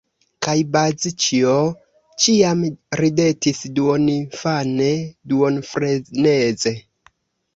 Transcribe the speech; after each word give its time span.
Kaj 0.45 0.53
Bazĉjo 0.75 1.51
ĉiam 2.23 2.63
ridetis 3.01 3.61
duoninfane, 3.79 4.89
duonfreneze. 5.33 6.75